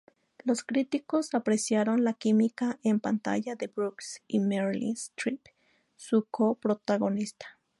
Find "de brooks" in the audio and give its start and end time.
3.55-4.23